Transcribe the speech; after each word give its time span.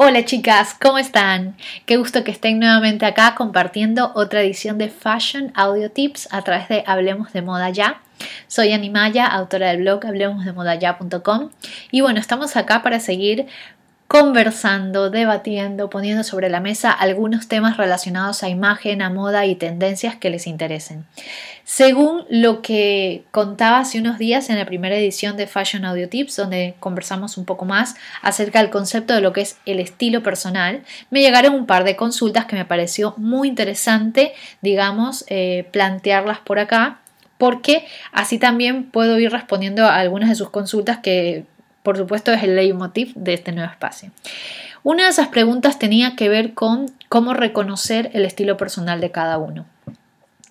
Hola 0.00 0.24
chicas, 0.24 0.76
¿cómo 0.80 0.96
están? 0.98 1.56
Qué 1.84 1.96
gusto 1.96 2.22
que 2.22 2.30
estén 2.30 2.60
nuevamente 2.60 3.04
acá 3.04 3.34
compartiendo 3.34 4.12
otra 4.14 4.42
edición 4.42 4.78
de 4.78 4.90
Fashion 4.90 5.50
Audio 5.56 5.90
Tips 5.90 6.28
a 6.30 6.42
través 6.42 6.68
de 6.68 6.84
Hablemos 6.86 7.32
de 7.32 7.42
Moda 7.42 7.68
Ya. 7.70 8.00
Soy 8.46 8.72
Animaya, 8.72 9.26
autora 9.26 9.70
del 9.70 9.78
blog 9.78 10.06
hablemosdemodaya.com 10.06 11.50
y 11.90 12.00
bueno, 12.00 12.20
estamos 12.20 12.56
acá 12.56 12.80
para 12.84 13.00
seguir 13.00 13.48
conversando, 14.08 15.10
debatiendo, 15.10 15.90
poniendo 15.90 16.24
sobre 16.24 16.48
la 16.48 16.60
mesa 16.60 16.90
algunos 16.90 17.46
temas 17.46 17.76
relacionados 17.76 18.42
a 18.42 18.48
imagen, 18.48 19.02
a 19.02 19.10
moda 19.10 19.44
y 19.44 19.54
tendencias 19.54 20.16
que 20.16 20.30
les 20.30 20.46
interesen. 20.46 21.04
Según 21.64 22.24
lo 22.30 22.62
que 22.62 23.24
contaba 23.30 23.80
hace 23.80 23.98
unos 24.00 24.16
días 24.16 24.48
en 24.48 24.56
la 24.56 24.64
primera 24.64 24.96
edición 24.96 25.36
de 25.36 25.46
Fashion 25.46 25.84
Audio 25.84 26.08
Tips, 26.08 26.36
donde 26.36 26.74
conversamos 26.80 27.36
un 27.36 27.44
poco 27.44 27.66
más 27.66 27.96
acerca 28.22 28.62
del 28.62 28.70
concepto 28.70 29.12
de 29.12 29.20
lo 29.20 29.34
que 29.34 29.42
es 29.42 29.58
el 29.66 29.78
estilo 29.78 30.22
personal, 30.22 30.84
me 31.10 31.20
llegaron 31.20 31.54
un 31.54 31.66
par 31.66 31.84
de 31.84 31.94
consultas 31.94 32.46
que 32.46 32.56
me 32.56 32.64
pareció 32.64 33.12
muy 33.18 33.48
interesante, 33.48 34.32
digamos, 34.62 35.26
eh, 35.28 35.68
plantearlas 35.70 36.38
por 36.38 36.58
acá 36.58 37.00
porque 37.36 37.86
así 38.10 38.38
también 38.38 38.90
puedo 38.90 39.18
ir 39.18 39.30
respondiendo 39.30 39.84
a 39.84 39.96
algunas 39.96 40.30
de 40.30 40.34
sus 40.34 40.50
consultas 40.50 40.98
que 40.98 41.44
por 41.88 41.96
supuesto 41.96 42.34
es 42.34 42.42
el 42.42 42.54
leitmotiv 42.54 43.14
de 43.14 43.32
este 43.32 43.50
nuevo 43.50 43.72
espacio. 43.72 44.10
Una 44.82 45.04
de 45.04 45.08
esas 45.08 45.28
preguntas 45.28 45.78
tenía 45.78 46.16
que 46.16 46.28
ver 46.28 46.52
con 46.52 46.92
cómo 47.08 47.32
reconocer 47.32 48.10
el 48.12 48.26
estilo 48.26 48.58
personal 48.58 49.00
de 49.00 49.10
cada 49.10 49.38
uno. 49.38 49.64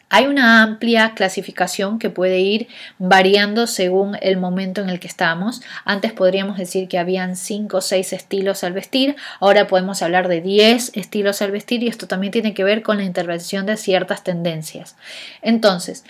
Hay 0.10 0.26
una 0.26 0.63
amplia 0.63 1.13
clasificación 1.13 2.00
que 2.00 2.10
puede 2.10 2.40
ir 2.40 2.68
variando 2.98 3.68
según 3.68 4.18
el 4.23 4.38
momento 4.38 4.82
en 4.82 4.90
el 4.90 5.00
que 5.00 5.05
estamos. 5.05 5.62
Antes 5.86 6.12
podríamos 6.12 6.58
decir 6.58 6.88
que 6.88 6.98
habían 6.98 7.36
5 7.36 7.77
o 7.77 7.82
6 7.82 8.13
estilos 8.13 8.63
al 8.63 8.74
vestir, 8.74 9.16
ahora 9.40 9.68
podemos 9.68 10.02
hablar 10.02 10.30
de 10.30 10.41
10 10.41 10.94
estilos 10.96 11.44
al 11.44 11.51
vestir 11.51 11.84
y 11.84 11.88
esto 11.88 12.07
también 12.07 12.32
tiene 12.32 12.55
que 12.55 12.63
ver 12.63 12.82
con 12.82 12.98
la 12.98 13.04
intervención 13.04 13.68
de 13.68 13.77
ciertas 13.77 14.24
tendencias. 14.24 14.96
Entonces, 15.44 16.04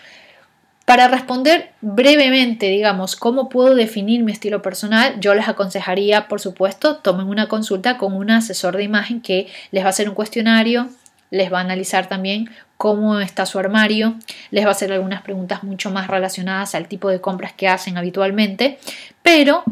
para 0.87 1.09
responder 1.09 1.73
brevemente, 1.81 2.67
digamos, 2.67 3.17
cómo 3.17 3.49
puedo 3.49 3.75
definir 3.75 4.23
mi 4.23 4.31
estilo 4.31 4.61
personal, 4.61 5.19
yo 5.19 5.35
les 5.35 5.49
aconsejaría, 5.49 6.29
por 6.29 6.39
supuesto, 6.39 6.95
tomen 6.99 7.27
una 7.27 7.49
consulta 7.49 7.97
con 7.97 8.13
un 8.13 8.31
asesor 8.31 8.77
de 8.77 8.83
imagen 8.83 9.19
que 9.19 9.47
les 9.71 9.83
va 9.83 9.87
a 9.87 9.89
hacer 9.89 10.07
un 10.07 10.15
cuestionario, 10.15 10.87
les 11.29 11.51
va 11.51 11.57
a 11.57 11.63
analizar 11.63 12.07
también 12.07 12.49
cómo 12.77 13.19
está 13.19 13.45
su 13.45 13.59
armario, 13.59 14.15
les 14.49 14.63
va 14.63 14.69
a 14.69 14.71
hacer 14.71 14.93
algunas 14.93 15.23
preguntas 15.23 15.61
mucho 15.61 15.91
más 15.91 16.07
relacionadas 16.07 16.73
al 16.73 16.87
tipo 16.87 17.09
de 17.09 17.19
compras 17.19 17.51
que 17.51 17.67
hacen 17.67 17.97
habitualmente, 17.97 18.79
pero 19.21 19.65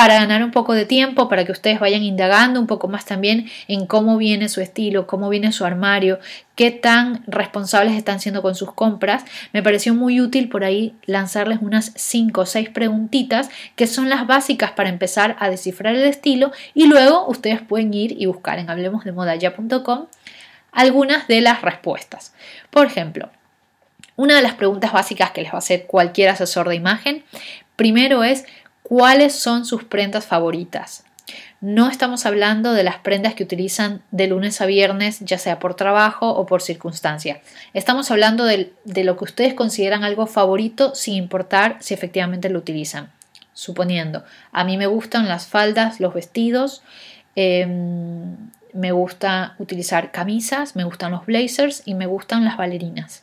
para 0.00 0.14
ganar 0.14 0.42
un 0.42 0.50
poco 0.50 0.72
de 0.72 0.86
tiempo, 0.86 1.28
para 1.28 1.44
que 1.44 1.52
ustedes 1.52 1.78
vayan 1.78 2.02
indagando 2.02 2.58
un 2.58 2.66
poco 2.66 2.88
más 2.88 3.04
también 3.04 3.50
en 3.68 3.84
cómo 3.84 4.16
viene 4.16 4.48
su 4.48 4.62
estilo, 4.62 5.06
cómo 5.06 5.28
viene 5.28 5.52
su 5.52 5.66
armario, 5.66 6.18
qué 6.54 6.70
tan 6.70 7.22
responsables 7.26 7.92
están 7.92 8.18
siendo 8.18 8.40
con 8.40 8.54
sus 8.54 8.72
compras, 8.72 9.26
me 9.52 9.62
pareció 9.62 9.94
muy 9.94 10.22
útil 10.22 10.48
por 10.48 10.64
ahí 10.64 10.94
lanzarles 11.04 11.58
unas 11.60 11.92
5 11.96 12.40
o 12.40 12.46
6 12.46 12.70
preguntitas 12.70 13.50
que 13.76 13.86
son 13.86 14.08
las 14.08 14.26
básicas 14.26 14.70
para 14.70 14.88
empezar 14.88 15.36
a 15.38 15.50
descifrar 15.50 15.94
el 15.94 16.04
estilo 16.04 16.50
y 16.72 16.86
luego 16.86 17.28
ustedes 17.28 17.60
pueden 17.60 17.92
ir 17.92 18.18
y 18.18 18.24
buscar 18.24 18.58
en 18.58 18.70
hablemosdemodaya.com 18.70 20.06
algunas 20.72 21.28
de 21.28 21.42
las 21.42 21.60
respuestas. 21.60 22.32
Por 22.70 22.86
ejemplo, 22.86 23.28
una 24.16 24.36
de 24.36 24.40
las 24.40 24.54
preguntas 24.54 24.94
básicas 24.94 25.32
que 25.32 25.42
les 25.42 25.52
va 25.52 25.56
a 25.56 25.58
hacer 25.58 25.84
cualquier 25.86 26.30
asesor 26.30 26.70
de 26.70 26.76
imagen, 26.76 27.22
primero 27.76 28.24
es 28.24 28.46
cuáles 28.90 29.36
son 29.36 29.66
sus 29.66 29.84
prendas 29.84 30.26
favoritas. 30.26 31.04
No 31.60 31.88
estamos 31.88 32.26
hablando 32.26 32.72
de 32.72 32.82
las 32.82 32.96
prendas 32.96 33.34
que 33.34 33.44
utilizan 33.44 34.02
de 34.10 34.26
lunes 34.26 34.60
a 34.60 34.66
viernes, 34.66 35.20
ya 35.20 35.38
sea 35.38 35.60
por 35.60 35.74
trabajo 35.74 36.28
o 36.28 36.44
por 36.44 36.60
circunstancia. 36.60 37.40
Estamos 37.72 38.10
hablando 38.10 38.44
de, 38.44 38.72
lo 38.84 39.16
que 39.16 39.24
ustedes 39.24 39.54
consideran 39.54 40.02
algo 40.02 40.26
favorito 40.26 40.92
sin 40.96 41.14
importar 41.14 41.76
si 41.78 41.94
efectivamente 41.94 42.50
lo 42.50 42.58
utilizan. 42.58 43.12
Suponiendo, 43.52 44.24
a 44.50 44.64
mí 44.64 44.76
me 44.76 44.88
gustan 44.88 45.28
las 45.28 45.46
faldas, 45.46 46.00
los 46.00 46.12
vestidos, 46.12 46.82
em, 47.36 48.34
me 48.72 48.90
gusta 48.90 49.54
utilizar 49.60 50.10
camisas, 50.10 50.74
me 50.74 50.82
gustan 50.82 51.12
los 51.12 51.26
blazers 51.26 51.82
y 51.84 51.94
me 51.94 52.06
gustan 52.06 52.44
las 52.44 52.56
bailarinas. 52.56 53.22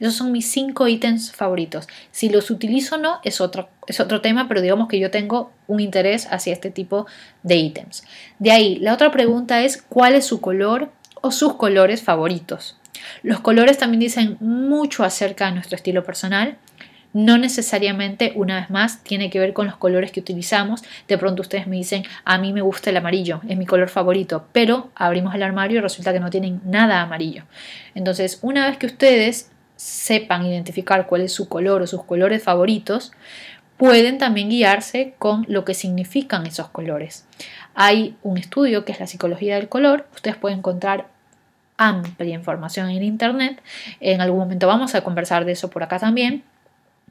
Esos 0.00 0.14
son 0.14 0.32
mis 0.32 0.50
cinco 0.50 0.88
ítems 0.88 1.32
favoritos. 1.32 1.88
Si 2.10 2.28
los 2.28 2.50
utilizo 2.50 2.96
o 2.96 2.98
no 2.98 3.20
es 3.24 3.40
otro, 3.40 3.68
es 3.86 4.00
otro 4.00 4.20
tema, 4.20 4.48
pero 4.48 4.60
digamos 4.60 4.88
que 4.88 4.98
yo 4.98 5.10
tengo 5.10 5.50
un 5.66 5.80
interés 5.80 6.26
hacia 6.30 6.52
este 6.52 6.70
tipo 6.70 7.06
de 7.42 7.56
ítems. 7.56 8.04
De 8.38 8.50
ahí, 8.50 8.76
la 8.76 8.94
otra 8.94 9.10
pregunta 9.10 9.62
es 9.62 9.82
cuál 9.82 10.14
es 10.14 10.26
su 10.26 10.40
color 10.40 10.90
o 11.20 11.30
sus 11.30 11.54
colores 11.54 12.02
favoritos. 12.02 12.78
Los 13.22 13.40
colores 13.40 13.78
también 13.78 14.00
dicen 14.00 14.36
mucho 14.40 15.04
acerca 15.04 15.46
de 15.46 15.52
nuestro 15.52 15.76
estilo 15.76 16.04
personal. 16.04 16.58
No 17.12 17.38
necesariamente, 17.38 18.32
una 18.34 18.56
vez 18.56 18.70
más, 18.70 19.04
tiene 19.04 19.30
que 19.30 19.38
ver 19.38 19.52
con 19.52 19.66
los 19.66 19.76
colores 19.76 20.10
que 20.10 20.18
utilizamos. 20.18 20.82
De 21.06 21.16
pronto 21.16 21.42
ustedes 21.42 21.68
me 21.68 21.76
dicen, 21.76 22.02
a 22.24 22.38
mí 22.38 22.52
me 22.52 22.60
gusta 22.60 22.90
el 22.90 22.96
amarillo, 22.96 23.40
es 23.48 23.56
mi 23.56 23.66
color 23.66 23.88
favorito, 23.88 24.48
pero 24.50 24.90
abrimos 24.96 25.32
el 25.34 25.44
armario 25.44 25.78
y 25.78 25.80
resulta 25.80 26.12
que 26.12 26.18
no 26.18 26.28
tienen 26.28 26.60
nada 26.64 27.02
amarillo. 27.02 27.44
Entonces, 27.94 28.40
una 28.42 28.66
vez 28.66 28.78
que 28.78 28.86
ustedes 28.86 29.52
sepan 29.76 30.46
identificar 30.46 31.06
cuál 31.06 31.22
es 31.22 31.32
su 31.32 31.48
color 31.48 31.82
o 31.82 31.86
sus 31.86 32.04
colores 32.04 32.42
favoritos, 32.42 33.12
pueden 33.76 34.18
también 34.18 34.50
guiarse 34.50 35.14
con 35.18 35.44
lo 35.48 35.64
que 35.64 35.74
significan 35.74 36.46
esos 36.46 36.68
colores. 36.68 37.26
Hay 37.74 38.16
un 38.22 38.38
estudio 38.38 38.84
que 38.84 38.92
es 38.92 39.00
la 39.00 39.06
psicología 39.06 39.56
del 39.56 39.68
color, 39.68 40.06
ustedes 40.14 40.36
pueden 40.36 40.58
encontrar 40.58 41.08
amplia 41.76 42.34
información 42.34 42.88
en 42.90 43.02
internet, 43.02 43.60
en 44.00 44.20
algún 44.20 44.38
momento 44.38 44.66
vamos 44.68 44.94
a 44.94 45.02
conversar 45.02 45.44
de 45.44 45.52
eso 45.52 45.70
por 45.70 45.82
acá 45.82 45.98
también, 45.98 46.44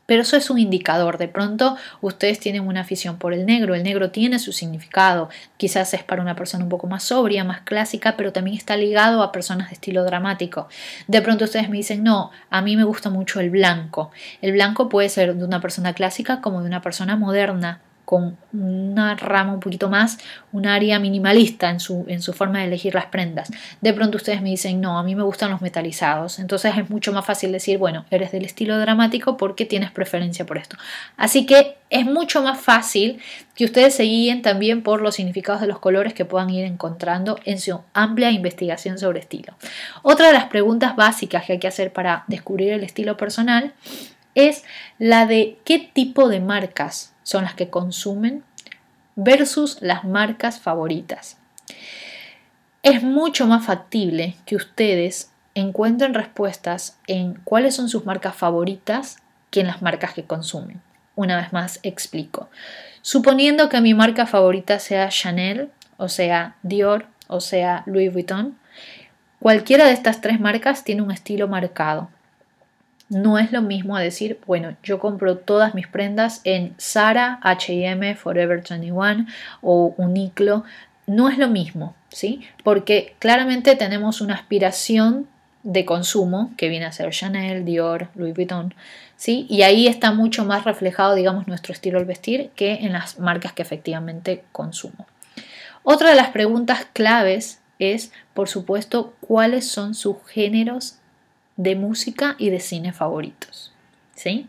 pero 0.06 0.22
eso 0.22 0.36
es 0.36 0.50
un 0.50 0.60
indicador. 0.60 1.18
De 1.18 1.28
pronto 1.28 1.78
ustedes 2.02 2.40
tienen 2.40 2.68
una 2.68 2.82
afición 2.82 3.18
por 3.18 3.34
el 3.34 3.46
negro. 3.46 3.76
El 3.76 3.84
negro 3.84 4.12
tiene 4.12 4.40
su 4.40 4.52
significado. 4.52 5.30
Quizás 5.58 5.94
es 5.94 6.04
para 6.04 6.22
una 6.22 6.36
persona 6.36 6.64
un 6.64 6.70
poco 6.70 6.88
más 6.88 7.04
sobria, 7.04 7.44
más 7.44 7.62
clásica, 7.62 8.16
pero 8.18 8.34
también 8.34 8.58
está 8.58 8.76
ligado 8.78 9.24
a 9.24 9.32
personas 9.32 9.70
de 9.70 9.76
estilo 9.76 10.04
dramático. 10.04 10.68
De 11.08 11.22
pronto 11.22 11.46
ustedes 11.46 11.70
me 11.70 11.78
dicen, 11.78 12.04
no, 12.04 12.32
a 12.50 12.62
mí 12.62 12.76
me 12.76 12.84
gusta 12.84 13.10
mucho 13.10 13.40
el 13.40 13.50
blanco. 13.50 14.12
El 14.42 14.52
blanco 14.54 14.90
puede 14.90 15.10
ser 15.10 15.36
de 15.36 15.46
una 15.46 15.62
persona 15.62 15.94
clásica 15.94 16.42
como 16.42 16.62
de 16.62 16.68
una 16.68 16.82
persona 16.82 17.16
moderna 17.16 17.82
con 18.14 18.38
una 18.54 19.16
rama 19.16 19.54
un 19.54 19.60
poquito 19.60 19.90
más, 19.90 20.20
un 20.52 20.68
área 20.68 21.00
minimalista 21.00 21.72
en 21.72 21.80
su, 21.80 22.06
en 22.08 22.22
su 22.22 22.32
forma 22.32 22.60
de 22.60 22.66
elegir 22.66 22.94
las 22.94 23.08
prendas. 23.08 23.50
De 23.82 23.92
pronto 23.92 24.18
ustedes 24.18 24.40
me 24.44 24.52
dicen, 24.52 24.80
no, 24.80 25.00
a 25.00 25.04
mí 25.04 25.16
me 25.16 25.24
gustan 25.24 25.50
los 25.50 25.62
metalizados. 25.62 26.38
Entonces 26.38 26.78
es 26.78 26.92
mucho 26.92 27.12
más 27.12 27.26
fácil 27.26 27.52
decir, 27.52 27.80
bueno, 27.80 28.06
eres 28.12 28.32
del 28.32 28.46
estilo 28.46 28.78
dramático 28.78 29.36
porque 29.36 29.66
tienes 29.66 29.90
preferencia 29.90 30.46
por 30.46 30.60
esto. 30.60 30.78
Así 31.18 31.48
que 31.48 31.78
es 31.90 32.06
mucho 32.06 32.44
más 32.44 32.62
fácil 32.62 33.20
que 33.56 33.66
ustedes 33.66 33.96
se 33.96 34.04
guíen 34.04 34.44
también 34.44 34.84
por 34.84 35.02
los 35.02 35.16
significados 35.16 35.62
de 35.62 35.68
los 35.68 35.80
colores 35.80 36.14
que 36.14 36.24
puedan 36.24 36.52
ir 36.52 36.66
encontrando 36.66 37.40
en 37.46 37.60
su 37.60 37.82
amplia 37.96 38.30
investigación 38.30 39.00
sobre 39.00 39.22
estilo. 39.22 39.56
Otra 40.04 40.28
de 40.28 40.34
las 40.34 40.46
preguntas 40.46 40.96
básicas 40.96 41.46
que 41.46 41.54
hay 41.54 41.60
que 41.60 41.68
hacer 41.68 41.92
para 41.92 42.26
descubrir 42.28 42.74
el 42.74 42.84
estilo 42.84 43.18
personal 43.18 43.74
es 44.36 44.64
la 45.00 45.26
de 45.26 45.58
qué 45.64 45.80
tipo 45.80 46.30
de 46.30 46.40
marcas 46.40 47.14
son 47.24 47.44
las 47.44 47.54
que 47.54 47.70
consumen 47.70 48.44
versus 49.16 49.78
las 49.82 50.04
marcas 50.04 50.60
favoritas. 50.60 51.38
Es 52.82 53.04
mucho 53.04 53.48
más 53.48 53.66
factible 53.66 54.36
que 54.46 54.56
ustedes 54.56 55.32
encuentren 55.56 56.14
respuestas 56.14 56.98
en 57.08 57.36
cuáles 57.44 57.76
son 57.76 57.90
sus 57.90 58.06
marcas 58.06 58.36
favoritas 58.36 59.18
que 59.52 59.62
en 59.62 59.68
las 59.68 59.82
marcas 59.82 60.14
que 60.14 60.26
consumen. 60.26 60.82
Una 61.16 61.38
vez 61.38 61.54
más 61.54 61.80
explico. 61.84 62.50
Suponiendo 63.02 63.70
que 63.70 63.82
mi 63.82 63.94
marca 63.94 64.26
favorita 64.26 64.80
sea 64.80 65.10
Chanel, 65.10 65.70
o 65.98 66.10
sea 66.10 66.56
Dior, 66.64 67.06
o 67.28 67.40
sea 67.40 67.84
Louis 67.86 68.12
Vuitton, 68.12 68.58
cualquiera 69.40 69.86
de 69.86 69.94
estas 69.94 70.22
tres 70.22 70.40
marcas 70.40 70.84
tiene 70.84 71.04
un 71.04 71.12
estilo 71.12 71.48
marcado. 71.48 72.10
No 73.10 73.38
es 73.38 73.52
lo 73.52 73.62
mismo 73.62 73.98
decir, 73.98 74.40
bueno, 74.48 74.76
yo 74.82 75.00
compro 75.00 75.38
todas 75.38 75.76
mis 75.76 75.88
prendas 75.88 76.42
en 76.46 76.74
Zara, 76.80 77.40
HM, 77.44 78.16
Forever 78.16 78.64
21 78.68 79.28
o 79.62 79.94
Uniqlo. 79.98 80.64
No 81.06 81.30
es 81.30 81.38
lo 81.38 81.50
mismo, 81.50 81.96
¿sí? 82.10 82.42
Porque 82.64 83.16
claramente 83.20 83.76
tenemos 83.76 84.22
una 84.22 84.36
aspiración 84.36 85.28
de 85.64 85.86
consumo 85.86 86.52
que 86.58 86.70
viene 86.70 86.86
a 86.86 86.92
ser 86.92 87.10
Chanel, 87.12 87.66
Dior, 87.66 88.10
Louis 88.16 88.34
Vuitton, 88.34 88.74
¿sí? 89.16 89.46
Y 89.50 89.62
ahí 89.64 89.88
está 89.88 90.12
mucho 90.12 90.46
más 90.46 90.66
reflejado, 90.66 91.16
digamos, 91.16 91.48
nuestro 91.48 91.74
estilo 91.74 92.00
al 92.00 92.06
vestir 92.06 92.52
que 92.56 92.76
en 92.76 92.94
las 92.94 93.20
marcas 93.20 93.54
que 93.54 93.62
efectivamente 93.62 94.44
consumo. 94.52 95.08
Otra 95.84 96.10
de 96.10 96.16
las 96.16 96.30
preguntas 96.30 96.88
claves 96.94 97.60
es, 97.80 98.12
por 98.34 98.48
supuesto, 98.50 99.14
cuáles 99.22 99.68
son 99.68 99.96
sus 99.96 100.18
géneros 100.28 100.98
de 101.56 101.76
música 101.76 102.36
y 102.38 102.50
de 102.50 102.60
cine 102.60 102.94
favoritos. 102.94 103.72
¿sí? 104.16 104.48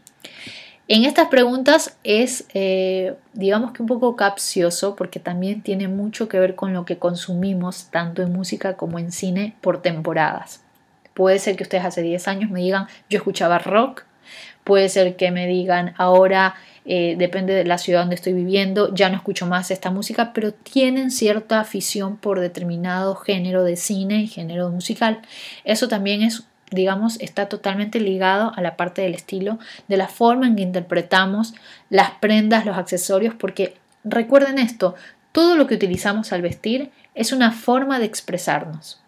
En 0.87 1.05
estas 1.05 1.29
preguntas 1.29 1.97
es, 2.05 2.47
eh, 2.53 3.15
digamos 3.33 3.73
que 3.73 3.83
un 3.83 3.89
poco 3.89 4.17
capcioso 4.17 4.97
porque 4.97 5.19
también 5.19 5.63
tiene 5.63 5.89
mucho 5.89 6.29
que 6.29 6.39
ver 6.39 6.55
con 6.55 6.75
lo 6.75 6.85
que 6.85 6.99
consumimos 6.99 7.89
tanto 7.91 8.23
en 8.23 8.33
música 8.33 8.77
como 8.77 8.99
en 8.99 9.11
cine 9.11 9.57
por 9.63 9.81
temporadas. 9.81 10.63
Puede 11.15 11.39
ser 11.39 11.57
que 11.57 11.63
ustedes 11.63 11.85
hace 11.85 12.03
10 12.03 12.29
años 12.29 12.51
me 12.51 12.61
digan 12.61 12.87
yo 13.09 13.19
escuchaba 13.19 13.59
rock, 13.59 14.05
puede 14.63 14.89
ser 14.91 15.17
que 15.17 15.31
me 15.31 15.47
digan 15.47 15.95
ahora 15.97 16.57
eh, 16.87 17.15
depende 17.17 17.55
de 17.55 17.65
la 17.65 17.79
ciudad 17.79 18.01
donde 18.01 18.17
estoy 18.17 18.35
viviendo, 18.35 18.95
ya 18.95 19.09
no 19.09 19.17
escucho 19.17 19.47
más 19.47 19.71
esta 19.71 19.91
música, 19.91 20.33
pero 20.35 20.53
tienen 20.53 21.11
cierta 21.11 21.61
afición 21.61 22.19
por 22.19 22.41
determinado 22.41 23.15
género 23.15 23.65
de 23.65 23.77
cine 23.77 24.23
y 24.23 24.27
género 24.27 24.69
musical. 24.69 25.23
Eso 25.65 25.89
también 25.89 26.21
es 26.21 26.45
digamos, 26.75 27.21
está 27.21 27.49
totalmente 27.49 28.01
ligado 28.01 28.53
a 28.55 28.61
la 28.61 28.77
parte 28.77 29.03
del 29.03 29.15
estilo, 29.15 29.59
de 29.89 29.97
la 29.97 30.09
forma 30.09 30.47
en 30.47 30.57
que 30.57 30.63
interpretamos 30.63 31.55
las 31.91 32.11
prendas, 32.13 32.67
los 32.67 32.77
accesorios, 32.77 33.35
porque 33.35 33.77
recuerden 34.05 34.59
esto, 34.59 34.95
todo 35.33 35.57
lo 35.57 35.67
que 35.67 35.75
utilizamos 35.75 36.33
al 36.33 36.43
vestir 36.43 36.91
es 37.15 37.33
una 37.33 37.53
forma 37.53 37.99
de 37.99 38.07
expresarnos. 38.07 39.01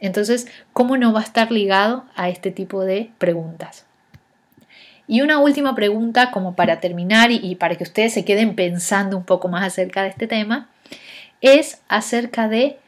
Entonces, 0.00 0.46
¿cómo 0.72 0.96
no 0.96 1.12
va 1.12 1.20
a 1.20 1.24
estar 1.24 1.50
ligado 1.50 2.04
a 2.14 2.28
este 2.28 2.50
tipo 2.50 2.82
de 2.84 3.10
preguntas? 3.18 3.86
Y 5.06 5.20
una 5.20 5.38
última 5.38 5.74
pregunta 5.74 6.30
como 6.30 6.56
para 6.56 6.80
terminar 6.80 7.30
y, 7.30 7.54
para 7.56 7.76
que 7.76 7.84
ustedes 7.84 8.14
se 8.14 8.24
queden 8.24 8.54
pensando 8.54 9.16
un 9.16 9.24
poco 9.24 9.48
más 9.48 9.64
acerca 9.64 10.02
de 10.02 10.08
este 10.08 10.26
tema, 10.26 10.68
es 11.40 11.82
acerca 11.88 12.48
de 12.48 12.78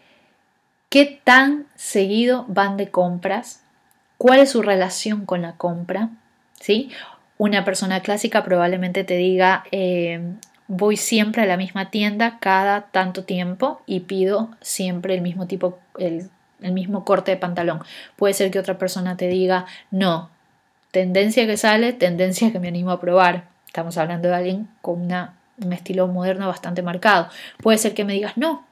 qué 0.88 1.20
tan 1.22 1.66
seguido 1.74 2.46
van 2.48 2.76
de 2.76 2.90
compras 2.90 3.62
cuál 4.18 4.40
es 4.40 4.50
su 4.50 4.62
relación 4.62 5.26
con 5.26 5.42
la 5.42 5.52
compra, 5.52 6.10
¿sí? 6.60 6.90
Una 7.38 7.64
persona 7.64 8.00
clásica 8.00 8.44
probablemente 8.44 9.04
te 9.04 9.16
diga, 9.16 9.64
eh, 9.70 10.20
voy 10.68 10.96
siempre 10.96 11.42
a 11.42 11.46
la 11.46 11.56
misma 11.56 11.90
tienda 11.90 12.38
cada 12.40 12.82
tanto 12.82 13.24
tiempo 13.24 13.82
y 13.86 14.00
pido 14.00 14.50
siempre 14.60 15.14
el 15.14 15.20
mismo 15.20 15.46
tipo, 15.46 15.78
el, 15.98 16.30
mismo 16.60 17.04
corte 17.04 17.32
de 17.32 17.36
pantalón. 17.36 17.80
Puede 18.16 18.34
ser 18.34 18.50
que 18.50 18.58
otra 18.58 18.78
persona 18.78 19.16
te 19.16 19.28
diga, 19.28 19.66
no, 19.90 20.30
tendencia 20.90 21.46
que 21.46 21.56
sale, 21.56 21.92
tendencia 21.92 22.50
que 22.50 22.58
me 22.58 22.68
animo 22.68 22.90
a 22.90 23.00
probar. 23.00 23.44
Estamos 23.66 23.98
hablando 23.98 24.28
de 24.28 24.34
alguien 24.34 24.68
con 24.80 25.02
una, 25.02 25.34
un 25.62 25.72
estilo 25.72 26.06
moderno 26.08 26.48
bastante 26.48 26.82
marcado. 26.82 27.28
Puede 27.62 27.78
ser 27.78 27.92
que 27.92 28.04
me 28.04 28.14
digas, 28.14 28.36
no, 28.36 28.64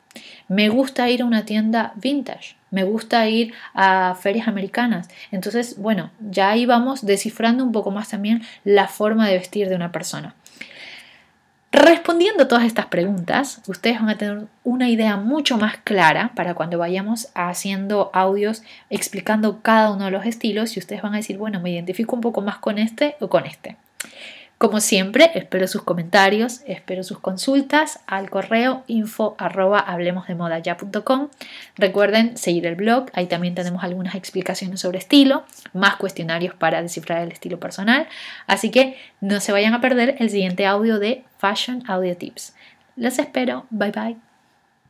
me 0.49 0.71
gusta 0.71 1.11
ir 1.11 1.23
a 1.23 1.27
una 1.27 1.45
tienda 1.45 1.93
vintage, 1.97 2.57
me 2.75 2.85
gusta 2.85 3.27
ir 3.29 3.55
a 3.73 4.17
ferias 4.21 4.49
americanas. 4.49 5.09
Entonces, 5.31 5.79
bueno, 5.79 6.11
ya 6.21 6.51
ahí 6.51 6.67
vamos 6.67 7.07
descifrando 7.07 7.65
un 7.65 7.73
poco 7.73 7.91
más 7.91 8.09
también 8.09 8.43
la 8.65 8.89
forma 8.89 9.29
de 9.29 9.39
vestir 9.39 9.69
de 9.69 9.77
una 9.77 9.93
persona. 9.93 10.35
Respondiendo 11.71 12.45
a 12.45 12.49
todas 12.49 12.65
estas 12.65 12.87
preguntas, 12.87 13.61
ustedes 13.67 13.99
van 13.99 14.09
a 14.09 14.19
tener 14.19 14.47
una 14.63 14.89
idea 14.89 15.17
mucho 15.17 15.57
más 15.57 15.77
clara 15.79 16.31
para 16.37 16.55
cuando 16.55 16.79
vayamos 16.79 17.29
haciendo 17.35 18.11
audios 18.13 18.63
explicando 18.91 19.61
cada 19.61 19.91
uno 19.91 20.05
de 20.05 20.13
los 20.13 20.25
estilos 20.25 20.77
y 20.77 20.81
ustedes 20.81 21.03
van 21.03 21.15
a 21.15 21.17
decir, 21.17 21.37
bueno, 21.37 21.59
me 21.61 21.71
identifico 21.71 22.15
un 22.15 22.21
poco 22.21 22.43
más 22.43 22.59
con 22.59 22.79
este 22.79 23.17
o 23.19 23.29
con 23.29 23.45
este. 23.47 23.77
Como 24.65 24.81
siempre, 24.81 25.31
espero 25.35 25.69
sus 25.69 25.83
comentarios, 25.83 26.63
espero 26.67 27.03
sus 27.03 27.19
consultas 27.19 28.01
al 28.07 28.31
correo 28.31 28.83
info 28.87 29.37
arroba 29.37 29.85
Recuerden 31.77 32.39
seguir 32.39 32.65
el 32.65 32.75
blog, 32.75 33.11
ahí 33.13 33.27
también 33.27 33.55
tenemos 33.55 33.85
algunas 33.85 34.15
explicaciones 34.15 34.81
sobre 34.81 34.97
estilo, 34.97 35.45
más 35.75 35.97
cuestionarios 35.97 36.55
para 36.55 36.81
descifrar 36.81 37.21
el 37.21 37.33
estilo 37.33 37.61
personal, 37.61 38.09
así 38.47 38.71
que 38.71 38.97
no 39.21 39.39
se 39.41 39.53
vayan 39.53 39.75
a 39.75 39.83
perder 39.83 40.17
el 40.19 40.31
siguiente 40.31 40.65
audio 40.65 40.99
de 40.99 41.25
Fashion 41.37 41.83
Audio 41.87 42.17
Tips. 42.17 42.55
Los 42.97 43.19
espero, 43.19 43.67
bye 43.69 43.91
bye. 43.91 44.24